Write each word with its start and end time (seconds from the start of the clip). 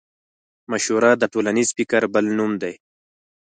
مشوره 0.71 1.11
د 1.17 1.23
ټولنيز 1.33 1.69
فکر 1.77 2.01
بل 2.13 2.25
نوم 2.37 2.51
دی. 2.61 2.73